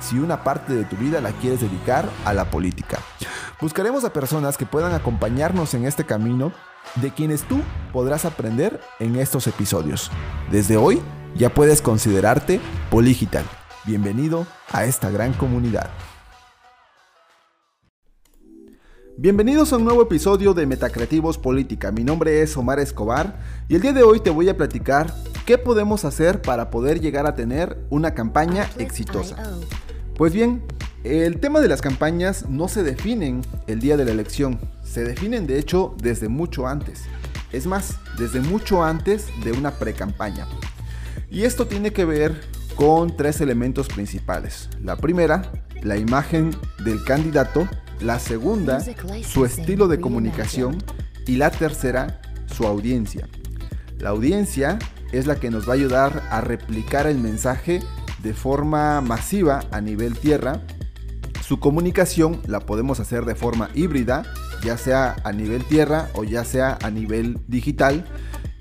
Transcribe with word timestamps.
si 0.00 0.18
una 0.18 0.42
parte 0.44 0.74
de 0.74 0.84
tu 0.84 0.96
vida 0.96 1.20
la 1.20 1.32
quieres 1.32 1.60
dedicar 1.60 2.08
a 2.24 2.32
la 2.32 2.50
política. 2.50 2.98
Buscaremos 3.60 4.04
a 4.04 4.12
personas 4.12 4.56
que 4.56 4.66
puedan 4.66 4.92
acompañarnos 4.92 5.74
en 5.74 5.84
este 5.84 6.04
camino 6.04 6.52
de 6.96 7.12
quienes 7.12 7.42
tú 7.42 7.60
podrás 7.92 8.24
aprender 8.24 8.80
en 8.98 9.16
estos 9.16 9.46
episodios. 9.46 10.10
Desde 10.50 10.76
hoy 10.76 11.00
ya 11.36 11.54
puedes 11.54 11.80
considerarte 11.80 12.60
Poligital. 12.90 13.44
Bienvenido 13.84 14.46
a 14.70 14.84
esta 14.84 15.10
gran 15.10 15.32
comunidad. 15.32 15.90
Bienvenidos 19.16 19.72
a 19.72 19.76
un 19.76 19.84
nuevo 19.84 20.02
episodio 20.02 20.54
de 20.54 20.66
Metacreativos 20.66 21.36
Política. 21.36 21.92
Mi 21.92 22.02
nombre 22.02 22.42
es 22.42 22.56
Omar 22.56 22.80
Escobar 22.80 23.38
y 23.68 23.74
el 23.74 23.82
día 23.82 23.92
de 23.92 24.02
hoy 24.02 24.20
te 24.20 24.30
voy 24.30 24.48
a 24.48 24.56
platicar 24.56 25.12
qué 25.46 25.58
podemos 25.58 26.04
hacer 26.04 26.42
para 26.42 26.70
poder 26.70 27.00
llegar 27.00 27.26
a 27.26 27.34
tener 27.34 27.78
una 27.90 28.14
campaña 28.14 28.68
exitosa. 28.78 29.36
Pues 30.16 30.32
bien, 30.32 30.62
el 31.04 31.40
tema 31.40 31.60
de 31.60 31.68
las 31.68 31.80
campañas 31.80 32.48
no 32.48 32.68
se 32.68 32.82
definen 32.82 33.42
el 33.66 33.80
día 33.80 33.96
de 33.96 34.04
la 34.04 34.12
elección, 34.12 34.60
se 34.82 35.04
definen 35.04 35.46
de 35.46 35.58
hecho 35.58 35.94
desde 36.00 36.28
mucho 36.28 36.66
antes. 36.66 37.02
Es 37.52 37.66
más, 37.66 37.98
desde 38.18 38.40
mucho 38.40 38.82
antes 38.82 39.26
de 39.44 39.52
una 39.52 39.72
pre-campaña. 39.72 40.46
Y 41.30 41.42
esto 41.42 41.66
tiene 41.66 41.92
que 41.92 42.04
ver 42.04 42.40
con 42.76 43.16
tres 43.16 43.40
elementos 43.40 43.88
principales. 43.88 44.68
La 44.82 44.96
primera, 44.96 45.50
la 45.82 45.96
imagen 45.96 46.50
del 46.84 47.04
candidato 47.04 47.68
la 48.02 48.18
segunda, 48.18 48.80
su 49.22 49.44
estilo 49.44 49.88
de 49.88 50.00
comunicación. 50.00 50.82
Y 51.26 51.36
la 51.36 51.50
tercera, 51.50 52.20
su 52.46 52.66
audiencia. 52.66 53.28
La 53.98 54.10
audiencia 54.10 54.78
es 55.12 55.26
la 55.26 55.36
que 55.36 55.50
nos 55.50 55.68
va 55.68 55.72
a 55.72 55.76
ayudar 55.76 56.22
a 56.30 56.40
replicar 56.40 57.06
el 57.06 57.18
mensaje 57.18 57.80
de 58.22 58.34
forma 58.34 59.00
masiva 59.00 59.60
a 59.70 59.80
nivel 59.80 60.18
tierra. 60.18 60.60
Su 61.42 61.60
comunicación 61.60 62.40
la 62.46 62.60
podemos 62.60 63.00
hacer 63.00 63.24
de 63.24 63.34
forma 63.34 63.68
híbrida, 63.74 64.22
ya 64.64 64.76
sea 64.76 65.16
a 65.24 65.32
nivel 65.32 65.64
tierra 65.64 66.08
o 66.14 66.24
ya 66.24 66.44
sea 66.44 66.78
a 66.82 66.90
nivel 66.90 67.38
digital. 67.48 68.04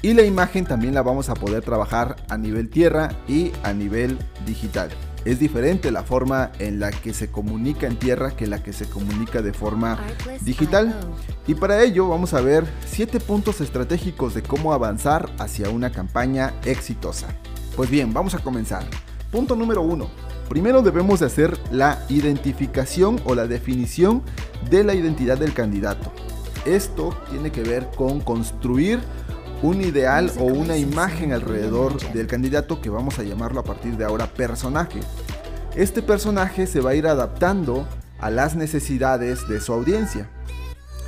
Y 0.02 0.14
la 0.14 0.24
imagen 0.24 0.66
también 0.66 0.96
la 0.96 1.04
vamos 1.04 1.30
a 1.30 1.36
poder 1.36 1.64
trabajar 1.64 2.16
a 2.30 2.38
nivel 2.38 2.70
tierra 2.70 3.10
y 3.28 3.52
a 3.64 3.72
nivel 3.72 4.18
digital. 4.46 4.90
Es 5.24 5.40
diferente 5.40 5.92
la 5.92 6.02
forma 6.02 6.52
en 6.58 6.80
la 6.80 6.90
que 6.90 7.14
se 7.14 7.30
comunica 7.30 7.86
en 7.86 7.98
tierra 7.98 8.32
que 8.32 8.48
la 8.48 8.64
que 8.64 8.74
se 8.74 8.90
comunica 8.90 9.44
de 9.44 9.54
forma 9.54 10.00
digital. 10.42 10.96
Y 11.46 11.54
para 11.54 11.84
ello 11.84 12.10
vamos 12.10 12.34
a 12.34 12.42
ver 12.42 12.66
7 12.88 13.20
puntos 13.20 13.62
estratégicos 13.62 14.34
de 14.34 14.42
cómo 14.42 14.74
avanzar 14.74 15.30
hacia 15.38 15.70
una 15.70 15.92
campaña 15.92 16.54
exitosa. 16.66 17.28
Pues 17.76 17.90
bien, 17.90 18.14
vamos 18.14 18.34
a 18.34 18.40
comenzar. 18.40 18.84
Punto 19.32 19.56
número 19.56 19.84
1. 19.84 20.10
Primero 20.50 20.82
debemos 20.82 21.20
de 21.20 21.28
hacer 21.28 21.58
la 21.72 22.04
identificación 22.10 23.22
o 23.24 23.36
la 23.36 23.48
definición 23.48 24.24
de 24.72 24.84
la 24.84 24.96
identidad 24.96 25.38
del 25.38 25.54
candidato. 25.54 26.12
Esto 26.66 27.16
tiene 27.30 27.52
que 27.52 27.62
ver 27.62 27.90
con 27.96 28.22
construir 28.22 29.00
un 29.62 29.82
ideal 29.82 30.32
o 30.40 30.46
una 30.46 30.78
imagen 30.78 31.34
alrededor 31.34 32.00
del 32.14 32.28
candidato 32.28 32.82
que 32.82 32.90
vamos 32.90 33.20
a 33.20 33.24
llamarlo 33.24 33.60
a 33.60 33.64
partir 33.64 33.98
de 33.98 34.06
ahora 34.06 34.28
personaje. 34.28 35.00
Este 35.76 36.02
personaje 36.02 36.68
se 36.68 36.82
va 36.82 36.92
a 36.92 36.96
ir 36.96 37.08
adaptando 37.08 37.88
a 38.20 38.30
las 38.30 38.56
necesidades 38.56 39.48
de 39.48 39.62
su 39.62 39.74
audiencia. 39.74 40.30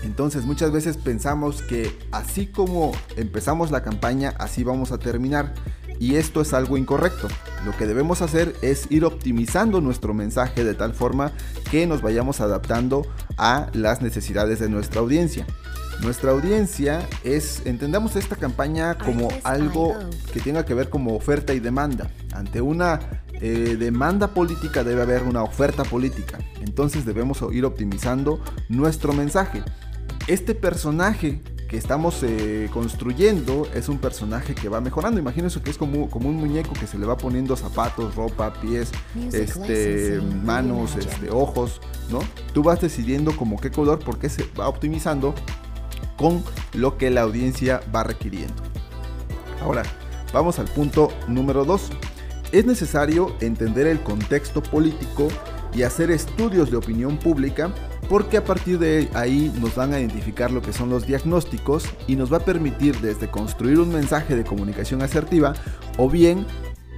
Entonces 0.04 0.46
muchas 0.46 0.72
veces 0.72 0.98
pensamos 0.98 1.62
que 1.62 1.98
así 2.12 2.48
como 2.48 2.92
empezamos 3.16 3.72
la 3.72 3.84
campaña, 3.84 4.34
así 4.38 4.64
vamos 4.64 4.92
a 4.92 5.00
terminar. 5.00 5.54
Y 6.00 6.16
esto 6.16 6.42
es 6.42 6.54
algo 6.54 6.78
incorrecto. 6.78 7.28
Lo 7.66 7.76
que 7.78 7.88
debemos 7.88 8.22
hacer 8.22 8.56
es 8.62 8.92
ir 8.92 9.06
optimizando 9.06 9.80
nuestro 9.80 10.14
mensaje 10.14 10.64
de 10.64 10.74
tal 10.74 10.94
forma 10.94 11.32
que 11.72 11.88
nos 11.88 12.02
vayamos 12.02 12.42
adaptando 12.42 13.06
a 13.38 13.68
las 13.74 14.02
necesidades 14.02 14.60
de 14.60 14.70
nuestra 14.70 15.00
audiencia. 15.00 15.46
Nuestra 16.04 16.32
audiencia 16.32 17.08
es, 17.24 17.62
entendamos 17.66 18.18
esta 18.18 18.36
campaña 18.36 18.98
como 18.98 19.30
algo 19.44 19.96
que 20.34 20.42
tenga 20.42 20.66
que 20.66 20.74
ver 20.74 20.90
como 20.90 21.16
oferta 21.16 21.54
y 21.54 21.62
demanda. 21.62 22.10
Ante 22.34 22.60
una 22.60 23.00
eh, 23.42 23.78
demanda 23.80 24.28
política 24.28 24.84
debe 24.84 25.02
haber 25.02 25.24
una 25.24 25.44
oferta 25.44 25.86
política. 25.86 26.40
Entonces 26.62 27.06
debemos 27.06 27.42
ir 27.54 27.64
optimizando 27.64 28.42
nuestro 28.68 29.14
mensaje. 29.14 29.64
Este 30.28 30.56
personaje 30.56 31.42
que 31.70 31.78
estamos 31.78 32.22
eh, 32.22 32.70
construyendo 32.72 33.68
es 33.74 33.88
un 33.88 33.98
personaje 33.98 34.56
que 34.56 34.68
va 34.68 34.82
mejorando. 34.82 35.22
Imagínense 35.22 35.62
que 35.62 35.70
es 35.72 35.78
como, 35.78 36.10
como 36.10 36.28
un 36.28 36.36
muñeco 36.36 36.74
que 36.74 36.86
se 36.86 36.98
le 36.98 37.06
va 37.06 37.18
poniendo 37.18 37.56
zapatos, 37.56 38.14
ropa, 38.16 38.54
pies, 38.62 38.92
este, 39.32 40.22
manos, 40.44 40.98
este, 40.98 41.32
ojos, 41.32 41.82
¿no? 42.12 42.20
Tú 42.54 42.62
vas 42.62 42.82
decidiendo 42.82 43.36
como 43.38 43.60
qué 43.60 43.72
color 43.72 44.00
porque 44.00 44.30
se 44.30 44.44
va 44.60 44.68
optimizando 44.68 45.34
con 46.24 46.42
lo 46.74 46.98
que 46.98 47.10
la 47.10 47.24
audiencia 47.24 47.82
va 47.94 48.04
requiriendo. 48.04 48.56
Ahora, 49.62 49.84
vamos 50.32 50.58
al 50.58 50.68
punto 50.68 51.10
número 51.28 51.66
2. 51.66 51.90
Es 52.54 52.66
necesario 52.66 53.36
entender 53.42 53.88
el 53.88 54.00
contexto 54.00 54.64
político 54.64 55.28
y 55.74 55.84
hacer 55.84 56.12
estudios 56.12 56.72
de 56.72 56.78
opinión 56.78 57.18
pública 57.18 57.74
porque 58.08 58.38
a 58.38 58.46
partir 58.46 58.80
de 58.80 59.10
ahí 59.16 59.54
nos 59.60 59.76
van 59.76 59.94
a 59.94 60.00
identificar 60.00 60.50
lo 60.50 60.62
que 60.62 60.72
son 60.72 60.90
los 60.90 61.06
diagnósticos 61.06 61.90
y 62.08 62.16
nos 62.16 62.32
va 62.32 62.38
a 62.38 62.46
permitir 62.46 63.02
desde 63.02 63.30
construir 63.30 63.82
un 63.82 63.92
mensaje 63.92 64.38
de 64.38 64.46
comunicación 64.46 65.02
asertiva 65.02 65.54
o 65.98 66.10
bien 66.10 66.46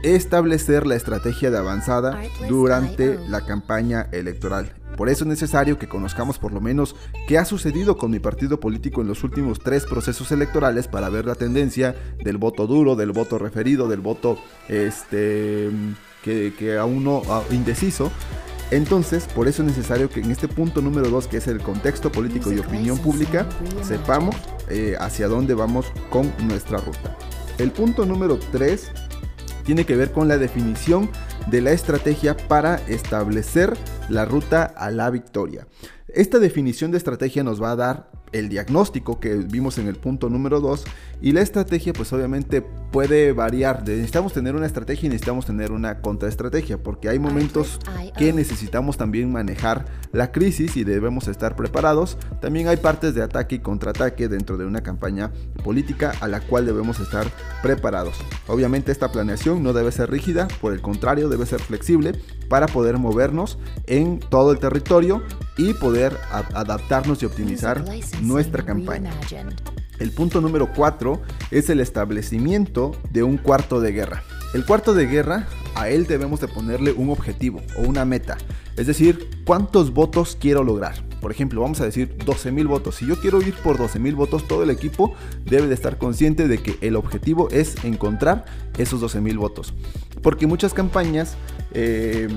establecer 0.03 0.85
la 0.85 0.96
estrategia 0.96 1.50
de 1.50 1.58
avanzada 1.58 2.22
durante 2.47 3.18
la 3.28 3.44
campaña 3.44 4.08
electoral. 4.12 4.72
Por 4.96 5.10
eso 5.10 5.24
es 5.24 5.28
necesario 5.28 5.78
que 5.78 5.88
conozcamos 5.88 6.40
por 6.40 6.54
lo 6.54 6.62
menos 6.62 6.96
qué 7.28 7.38
ha 7.38 7.46
sucedido 7.46 7.98
con 7.98 8.12
mi 8.12 8.20
partido 8.20 8.60
político 8.60 9.02
en 9.02 9.08
los 9.08 9.24
últimos 9.24 9.60
tres 9.60 9.86
procesos 9.86 10.32
electorales 10.32 10.88
para 10.88 11.10
ver 11.10 11.26
la 11.26 11.36
tendencia 11.36 11.96
del 12.24 12.38
voto 12.38 12.68
duro, 12.68 12.96
del 12.96 13.12
voto 13.12 13.38
referido, 13.38 13.88
del 13.88 14.02
voto 14.02 14.38
este, 14.68 15.70
que, 16.24 16.78
aún 16.80 17.04
no 17.04 17.22
indeciso. 17.52 18.12
Entonces, 18.72 19.26
por 19.26 19.48
eso 19.48 19.62
es 19.62 19.68
necesario 19.68 20.10
que 20.10 20.22
en 20.22 20.32
este 20.32 20.48
punto 20.48 20.82
número 20.82 21.10
dos, 21.10 21.28
que 21.28 21.38
es 21.38 21.48
el 21.48 21.60
contexto 21.60 22.12
político 22.12 22.52
y 22.52 22.58
opinión 22.58 22.98
pública, 22.98 23.48
sepamos 23.84 24.36
eh, 24.70 24.96
hacia 25.00 25.28
dónde 25.28 25.54
vamos 25.54 25.86
con 26.10 26.34
nuestra 26.48 26.80
ruta. 26.80 27.16
El 27.58 27.72
punto 27.72 28.06
número 28.06 28.38
3 28.52 28.92
tiene 29.66 29.86
que 29.86 29.96
ver 29.96 30.12
con 30.12 30.28
la 30.28 30.38
definición 30.38 31.09
de 31.48 31.62
la 31.62 31.72
estrategia 31.72 32.38
para 32.38 32.76
establecer 32.88 33.76
la 34.09 34.26
ruta 34.26 34.64
a 34.64 34.91
la 34.91 35.09
victoria. 35.09 35.67
Esta 36.08 36.40
definición 36.40 36.91
de 36.91 36.97
estrategia 36.97 37.44
nos 37.44 37.62
va 37.62 37.72
a 37.72 37.76
dar 37.76 38.12
el 38.32 38.50
diagnóstico 38.50 39.20
que 39.20 39.36
vimos 39.36 39.78
en 39.78 39.88
el 39.88 39.96
punto 39.96 40.30
número 40.30 40.60
2 40.60 40.84
y 41.22 41.32
la 41.32 41.42
estrategia 41.42 41.94
pues 41.94 42.12
obviamente 42.14 42.62
puede 42.62 43.34
variar. 43.34 43.84
Necesitamos 43.88 44.34
tener 44.34 44.56
una 44.56 44.66
estrategia 44.66 45.08
y 45.08 45.10
necesitamos 45.10 45.46
tener 45.46 45.72
una 45.72 46.02
contraestrategia 46.02 46.78
porque 46.78 47.10
hay 47.10 47.20
momentos 47.20 47.80
que 48.18 48.34
necesitamos 48.34 48.98
también 48.98 49.32
manejar 49.32 49.86
la 50.12 50.32
crisis 50.32 50.78
y 50.78 50.84
debemos 50.84 51.28
estar 51.28 51.56
preparados. 51.56 52.18
También 52.42 52.68
hay 52.68 52.78
partes 52.78 53.16
de 53.16 53.24
ataque 53.24 53.56
y 53.56 53.60
contraataque 53.60 54.28
dentro 54.28 54.58
de 54.58 54.66
una 54.66 54.82
campaña 54.82 55.32
política 55.64 56.14
a 56.22 56.28
la 56.28 56.42
cual 56.42 56.66
debemos 56.66 57.00
estar 57.00 57.28
preparados. 57.62 58.16
Obviamente 58.48 58.92
esta 58.92 59.12
planeación 59.12 59.64
no 59.64 59.74
debe 59.74 59.92
ser 59.92 60.10
rígida, 60.10 60.48
por 60.62 60.74
el 60.74 60.82
contrario 60.82 61.30
debe 61.30 61.46
ser 61.46 61.62
flexible 61.62 62.14
para 62.50 62.68
poder 62.68 62.98
movernos 62.98 63.58
en 63.88 64.20
todo 64.20 64.52
el 64.52 64.60
territorio 64.60 65.24
y 65.58 65.74
poder 65.74 66.16
adaptarnos 66.54 67.24
y 67.24 67.26
optimizar 67.26 67.84
nuestra 68.22 68.64
campaña. 68.64 69.12
El 70.00 70.12
punto 70.12 70.41
número 70.41 70.72
4 70.73 71.22
es 71.52 71.70
el 71.70 71.79
establecimiento 71.79 72.91
de 73.12 73.23
un 73.23 73.38
cuarto 73.38 73.79
de 73.79 73.91
guerra. 73.91 74.23
El 74.53 74.66
cuarto 74.66 74.94
de 74.94 75.06
guerra, 75.06 75.47
a 75.73 75.90
él 75.90 76.06
debemos 76.06 76.40
de 76.40 76.47
ponerle 76.47 76.91
un 76.91 77.09
objetivo 77.09 77.62
o 77.78 77.82
una 77.82 78.06
meta. 78.06 78.38
Es 78.78 78.88
decir, 78.88 79.29
¿cuántos 79.46 79.94
votos 79.94 80.38
quiero 80.40 80.64
lograr? 80.64 80.96
Por 81.22 81.32
ejemplo, 81.32 81.62
vamos 81.62 81.82
a 81.82 81.85
decir 81.85 82.17
12.000 82.17 82.67
votos. 82.67 82.96
Si 82.96 83.08
yo 83.08 83.20
quiero 83.20 83.41
ir 83.41 83.53
por 83.56 83.78
12.000 83.78 84.16
votos, 84.16 84.47
todo 84.47 84.64
el 84.64 84.70
equipo 84.70 85.14
debe 85.46 85.67
de 85.67 85.73
estar 85.73 85.97
consciente 85.97 86.47
de 86.47 86.59
que 86.59 86.78
el 86.82 86.96
objetivo 86.96 87.50
es 87.52 87.84
encontrar 87.84 88.46
esos 88.78 89.02
12.000 89.02 89.38
votos. 89.38 89.73
Porque 90.22 90.47
muchas 90.47 90.73
campañas... 90.73 91.35
Eh, 91.73 92.28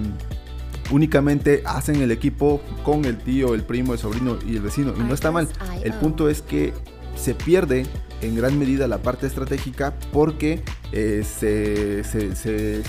únicamente 0.91 1.63
hacen 1.65 2.01
el 2.03 2.11
equipo 2.11 2.61
con 2.85 3.05
el 3.05 3.19
tío, 3.19 3.55
el 3.55 3.65
primo, 3.65 3.93
el 3.93 3.99
sobrino 3.99 4.39
y 4.47 4.57
el 4.57 4.63
vecino. 4.63 4.95
Y 4.97 5.01
no 5.01 5.15
está 5.15 5.31
mal. 5.31 5.49
El 5.83 5.93
punto 5.95 6.29
es 6.29 6.43
que 6.43 6.73
se 7.17 7.35
pierde 7.35 7.87
en 8.21 8.35
gran 8.35 8.59
medida 8.59 8.89
la 8.89 8.99
parte 8.99 9.27
estratégica 9.27 9.95
porque 10.13 10.63
eh, 10.93 11.25
se, 11.25 12.01
este, 12.01 12.35
se, 12.35 12.83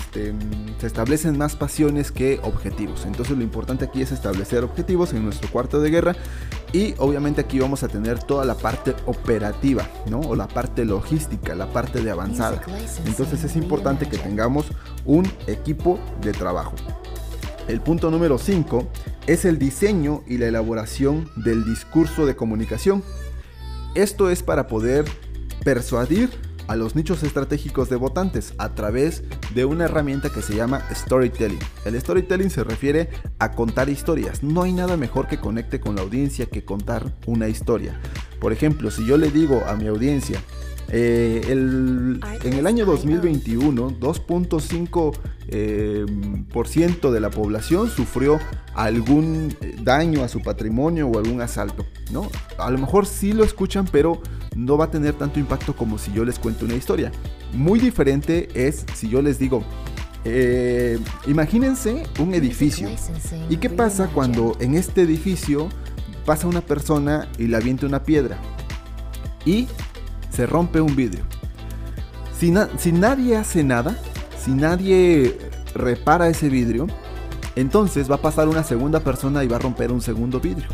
establecen 0.82 1.38
más 1.38 1.56
pasiones 1.56 2.10
que 2.10 2.40
objetivos. 2.42 3.04
Entonces 3.06 3.36
lo 3.36 3.42
importante 3.42 3.84
aquí 3.84 4.02
es 4.02 4.12
establecer 4.12 4.64
objetivos 4.64 5.12
en 5.12 5.24
nuestro 5.24 5.50
cuarto 5.50 5.80
de 5.80 5.90
guerra 5.90 6.16
y 6.72 6.94
obviamente 6.98 7.40
aquí 7.40 7.58
vamos 7.58 7.82
a 7.82 7.88
tener 7.88 8.22
toda 8.22 8.44
la 8.44 8.54
parte 8.54 8.94
operativa, 9.06 9.88
¿no? 10.08 10.20
O 10.20 10.34
la 10.34 10.48
parte 10.48 10.84
logística, 10.84 11.54
la 11.54 11.72
parte 11.72 12.02
de 12.02 12.10
avanzada. 12.10 12.62
Entonces 13.06 13.44
es 13.44 13.56
importante 13.56 14.08
que 14.08 14.18
tengamos 14.18 14.66
un 15.04 15.30
equipo 15.46 15.98
de 16.22 16.32
trabajo. 16.32 16.74
El 17.68 17.80
punto 17.80 18.10
número 18.10 18.38
5 18.38 18.88
es 19.26 19.44
el 19.44 19.58
diseño 19.58 20.22
y 20.26 20.38
la 20.38 20.46
elaboración 20.46 21.30
del 21.36 21.64
discurso 21.64 22.26
de 22.26 22.36
comunicación. 22.36 23.02
Esto 23.94 24.30
es 24.30 24.42
para 24.42 24.66
poder 24.66 25.04
persuadir 25.64 26.30
a 26.70 26.76
los 26.76 26.94
nichos 26.94 27.24
estratégicos 27.24 27.90
de 27.90 27.96
votantes 27.96 28.54
a 28.58 28.74
través 28.74 29.24
de 29.54 29.64
una 29.64 29.86
herramienta 29.86 30.30
que 30.30 30.40
se 30.40 30.54
llama 30.54 30.82
storytelling. 30.94 31.58
El 31.84 32.00
storytelling 32.00 32.50
se 32.50 32.62
refiere 32.62 33.08
a 33.40 33.50
contar 33.50 33.88
historias. 33.88 34.44
No 34.44 34.62
hay 34.62 34.72
nada 34.72 34.96
mejor 34.96 35.26
que 35.26 35.40
conecte 35.40 35.80
con 35.80 35.96
la 35.96 36.02
audiencia 36.02 36.46
que 36.46 36.64
contar 36.64 37.16
una 37.26 37.48
historia. 37.48 38.00
Por 38.40 38.52
ejemplo, 38.52 38.90
si 38.90 39.06
yo 39.06 39.16
le 39.16 39.30
digo 39.30 39.62
a 39.66 39.76
mi 39.76 39.86
audiencia, 39.86 40.40
eh, 40.92 41.42
en 41.48 42.20
el 42.52 42.66
año 42.66 42.84
2021, 42.84 44.00
2.5% 44.00 45.20
eh, 45.48 46.04
de 47.12 47.20
la 47.20 47.30
población 47.30 47.88
sufrió 47.88 48.40
algún 48.74 49.54
eh, 49.60 49.76
daño 49.82 50.24
a 50.24 50.28
su 50.28 50.42
patrimonio 50.42 51.06
o 51.06 51.16
algún 51.18 51.40
asalto. 51.42 51.86
¿no? 52.10 52.28
A 52.58 52.68
lo 52.70 52.78
mejor 52.78 53.06
sí 53.06 53.32
lo 53.32 53.44
escuchan, 53.44 53.86
pero 53.90 54.20
no 54.56 54.76
va 54.76 54.86
a 54.86 54.90
tener 54.90 55.14
tanto 55.14 55.38
impacto 55.38 55.76
como 55.76 55.96
si 55.96 56.12
yo 56.12 56.24
les 56.24 56.40
cuento 56.40 56.64
una 56.64 56.74
historia. 56.74 57.12
Muy 57.52 57.78
diferente 57.78 58.48
es 58.54 58.84
si 58.94 59.08
yo 59.08 59.22
les 59.22 59.38
digo, 59.38 59.62
imagínense 61.26 62.02
un 62.18 62.34
edificio. 62.34 62.88
¿Y 63.48 63.58
qué 63.58 63.70
pasa 63.70 64.08
cuando 64.08 64.56
en 64.60 64.74
este 64.74 65.02
edificio 65.02 65.68
pasa 66.30 66.46
una 66.46 66.60
persona 66.60 67.26
y 67.38 67.48
le 67.48 67.56
avienta 67.56 67.86
una 67.86 68.04
piedra? 68.04 68.38
Y 69.44 69.66
se 70.30 70.46
rompe 70.46 70.80
un 70.80 70.94
vidrio. 70.94 71.24
Si, 72.38 72.54
si 72.78 72.92
nadie 72.92 73.36
hace 73.36 73.64
nada, 73.64 73.98
si 74.38 74.52
nadie 74.52 75.36
repara 75.74 76.28
ese 76.28 76.48
vidrio, 76.48 76.86
entonces 77.56 78.08
va 78.08 78.14
a 78.14 78.22
pasar 78.22 78.46
una 78.46 78.62
segunda 78.62 79.00
persona 79.00 79.42
y 79.42 79.48
va 79.48 79.56
a 79.56 79.58
romper 79.58 79.90
un 79.90 80.00
segundo 80.00 80.38
vidrio. 80.38 80.68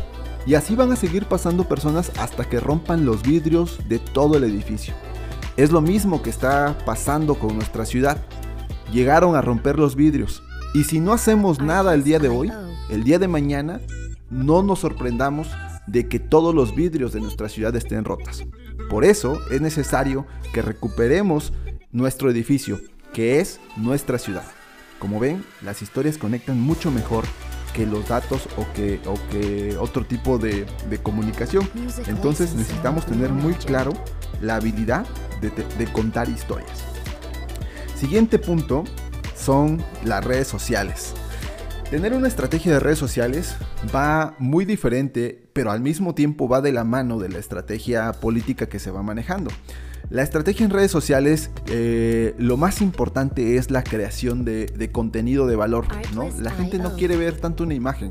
Y 0.45 0.53
así 0.53 0.75
van 0.75 0.91
a 0.91 0.95
seguir 0.95 1.25
pasando 1.25 1.67
personas 1.67 2.11
hasta 2.19 2.47
que 2.47 2.59
rompan 2.59 3.03
los 3.03 3.23
vidrios 3.23 3.79
de 3.89 3.97
todo 3.97 4.37
el 4.37 4.43
edificio. 4.43 4.93
Es 5.55 5.71
lo 5.71 5.81
mismo 5.81 6.21
que 6.21 6.29
está 6.29 6.77
pasando 6.85 7.33
con 7.33 7.55
nuestra 7.55 7.83
ciudad. 7.83 8.23
Llegaron 8.93 9.35
a 9.35 9.41
romper 9.41 9.79
los 9.79 9.95
vidrios. 9.95 10.43
Y 10.75 10.83
si 10.83 10.99
no 10.99 11.13
hacemos 11.13 11.59
nada 11.59 11.95
el 11.95 12.03
día 12.03 12.19
de 12.19 12.29
hoy, 12.29 12.53
el 12.91 13.03
día 13.03 13.17
de 13.17 13.27
mañana, 13.27 13.81
no 14.29 14.63
nos 14.63 14.79
sorprendamos 14.79 15.49
de 15.87 16.07
que 16.07 16.19
todos 16.19 16.53
los 16.53 16.75
vidrios 16.75 17.13
de 17.13 17.21
nuestra 17.21 17.49
ciudad 17.49 17.75
estén 17.75 18.05
rotas. 18.05 18.45
Por 18.89 19.05
eso 19.05 19.39
es 19.51 19.61
necesario 19.61 20.25
que 20.53 20.61
recuperemos 20.61 21.53
nuestro 21.91 22.29
edificio, 22.29 22.79
que 23.13 23.39
es 23.39 23.59
nuestra 23.75 24.17
ciudad. 24.17 24.43
Como 24.99 25.19
ven, 25.19 25.43
las 25.61 25.81
historias 25.81 26.17
conectan 26.17 26.59
mucho 26.59 26.91
mejor 26.91 27.23
que 27.73 27.85
los 27.85 28.07
datos 28.07 28.47
o 28.57 28.65
que, 28.73 28.99
o 29.05 29.15
que 29.29 29.77
otro 29.77 30.05
tipo 30.05 30.37
de, 30.37 30.65
comunicación. 31.03 31.69
Entonces 32.07 32.53
necesitamos 32.55 33.05
tener 33.05 33.29
muy 33.29 33.53
claro 33.53 33.93
la 34.41 34.55
habilidad 34.55 35.05
de 35.41 35.85
contar 35.93 36.27
historias. 36.29 36.83
Siguiente 37.95 38.37
punto 38.37 38.83
son 39.35 39.83
las 40.03 40.23
redes 40.23 40.47
sociales. 40.47 41.13
Tener 41.89 42.11
una 42.13 42.27
estrategia 42.27 42.73
de 42.73 42.81
redes 42.81 42.99
sociales 42.99 43.55
va 43.95 44.35
muy 44.39 44.65
diferente, 44.65 45.47
pero 45.53 45.71
al 45.71 45.79
mismo 45.79 46.13
tiempo 46.13 46.49
va 46.49 46.59
de 46.59 46.73
la 46.73 46.83
mano 46.83 47.17
de 47.17 47.29
la 47.29 47.39
estrategia 47.39 48.11
política 48.11 48.67
que 48.67 48.77
se 48.77 48.91
va 48.91 49.03
manejando. 49.03 49.51
La 50.09 50.21
estrategia 50.21 50.65
en 50.65 50.71
redes 50.71 50.91
sociales, 50.91 51.49
eh, 51.67 52.35
lo 52.39 52.57
más 52.57 52.81
importante 52.81 53.55
es 53.55 53.71
la 53.71 53.85
creación 53.85 54.43
de, 54.43 54.89
contenido 54.91 55.47
de 55.47 55.55
valor. 55.55 55.85
¿no? 56.13 56.29
La 56.41 56.51
gente 56.51 56.77
no 56.77 56.97
quiere 56.97 57.15
ver 57.15 57.37
tanto 57.37 57.63
una 57.63 57.73
imagen, 57.73 58.09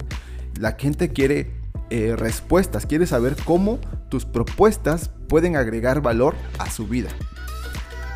la 0.59 0.73
gente 0.73 1.11
quiere 1.11 1.51
eh, 1.91 2.17
respuestas, 2.17 2.87
quiere 2.87 3.07
saber 3.07 3.37
cómo 3.45 3.79
tus 4.09 4.25
propuestas 4.25 5.11
pueden 5.29 5.55
agregar 5.55 6.01
valor 6.01 6.35
a 6.59 6.71
su 6.71 6.89
vida. 6.89 7.11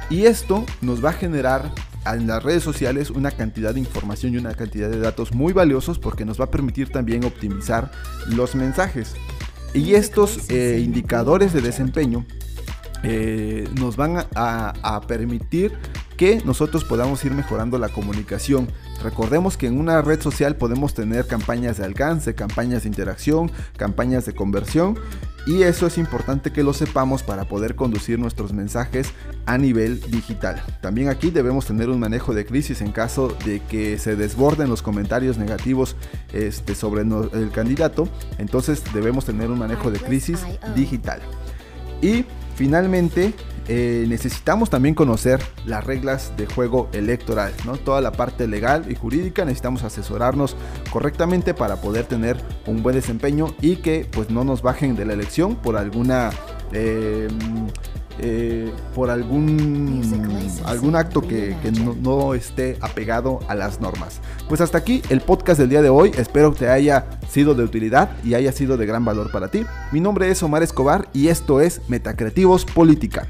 Y 0.08 0.24
esto 0.24 0.64
nos 0.80 1.04
va 1.04 1.10
a 1.10 1.12
generar 1.12 1.70
en 2.06 2.26
las 2.26 2.42
redes 2.42 2.62
sociales 2.62 3.10
una 3.10 3.30
cantidad 3.30 3.74
de 3.74 3.80
información 3.80 4.34
y 4.34 4.38
una 4.38 4.54
cantidad 4.54 4.88
de 4.88 4.98
datos 4.98 5.32
muy 5.34 5.52
valiosos 5.52 5.98
porque 5.98 6.24
nos 6.24 6.40
va 6.40 6.44
a 6.46 6.50
permitir 6.50 6.90
también 6.90 7.24
optimizar 7.24 7.90
los 8.26 8.54
mensajes. 8.54 9.14
Y 9.74 9.94
estos 9.94 10.50
eh, 10.50 10.80
indicadores 10.82 11.52
de 11.52 11.60
desempeño 11.60 12.26
eh, 13.02 13.68
nos 13.78 13.96
van 13.96 14.26
a, 14.34 15.00
permitir 15.06 15.72
que 16.20 16.42
nosotros 16.44 16.84
podamos 16.84 17.24
ir 17.24 17.32
mejorando 17.32 17.78
la 17.78 17.88
comunicación. 17.88 18.68
Recordemos 19.02 19.56
que 19.56 19.68
en 19.68 19.80
una 19.80 20.02
red 20.02 20.20
social 20.20 20.54
podemos 20.54 20.92
tener 20.92 21.26
campañas 21.26 21.78
de 21.78 21.86
alcance, 21.86 22.34
campañas 22.34 22.82
de 22.82 22.90
interacción, 22.90 23.50
campañas 23.78 24.26
de 24.26 24.34
conversión 24.34 24.98
y 25.46 25.62
eso 25.62 25.86
es 25.86 25.96
importante 25.96 26.52
que 26.52 26.62
lo 26.62 26.74
sepamos 26.74 27.22
para 27.22 27.46
poder 27.46 27.74
conducir 27.74 28.18
nuestros 28.18 28.52
mensajes 28.52 29.14
a 29.46 29.56
nivel 29.56 29.98
digital. 30.10 30.62
También 30.82 31.08
aquí 31.08 31.30
debemos 31.30 31.64
tener 31.64 31.88
un 31.88 31.98
manejo 31.98 32.34
de 32.34 32.44
crisis 32.44 32.82
en 32.82 32.92
caso 32.92 33.34
de 33.46 33.60
que 33.60 33.96
se 33.96 34.14
desborden 34.14 34.68
los 34.68 34.82
comentarios 34.82 35.38
negativos 35.38 35.96
este, 36.34 36.74
sobre 36.74 37.00
el 37.00 37.50
candidato. 37.50 38.10
Entonces 38.36 38.82
debemos 38.92 39.24
tener 39.24 39.50
un 39.50 39.58
manejo 39.58 39.90
de 39.90 39.98
crisis 39.98 40.44
digital. 40.76 41.22
Y 42.02 42.26
finalmente 42.60 43.32
eh, 43.68 44.04
necesitamos 44.06 44.68
también 44.68 44.94
conocer 44.94 45.40
las 45.64 45.82
reglas 45.82 46.34
de 46.36 46.44
juego 46.44 46.90
electoral, 46.92 47.54
¿no? 47.64 47.78
Toda 47.78 48.02
la 48.02 48.12
parte 48.12 48.46
legal 48.46 48.84
y 48.90 48.94
jurídica 48.94 49.46
necesitamos 49.46 49.82
asesorarnos 49.82 50.56
correctamente 50.92 51.54
para 51.54 51.76
poder 51.76 52.04
tener 52.04 52.36
un 52.66 52.82
buen 52.82 52.94
desempeño 52.94 53.54
y 53.62 53.76
que 53.76 54.06
pues 54.12 54.28
no 54.28 54.44
nos 54.44 54.60
bajen 54.60 54.94
de 54.94 55.06
la 55.06 55.14
elección 55.14 55.56
por 55.56 55.78
alguna 55.78 56.32
eh, 56.74 57.28
eh, 58.22 58.72
por 58.94 59.10
algún, 59.10 60.02
algún 60.64 60.96
acto 60.96 61.22
que, 61.22 61.56
no, 62.00 62.34
esté 62.34 62.76
apegado 62.80 63.40
a 63.48 63.54
las 63.54 63.80
normas. 63.80 64.20
Pues 64.48 64.60
hasta 64.60 64.78
aquí 64.78 65.02
el 65.10 65.20
podcast 65.20 65.60
del 65.60 65.70
día 65.70 65.82
de 65.82 65.88
hoy. 65.88 66.12
Espero 66.16 66.52
que 66.52 66.60
te 66.60 66.68
haya 66.68 67.06
sido 67.28 67.54
de 67.54 67.64
utilidad 67.64 68.10
y 68.24 68.34
haya 68.34 68.52
sido 68.52 68.76
de 68.76 68.86
gran 68.86 69.04
valor 69.04 69.30
para 69.30 69.48
ti. 69.48 69.64
Mi 69.92 70.00
nombre 70.00 70.30
es 70.30 70.42
Omar 70.42 70.62
Escobar 70.62 71.08
y 71.12 71.28
esto 71.28 71.60
es 71.60 71.80
Metacreativos 71.88 72.64
Política. 72.64 73.28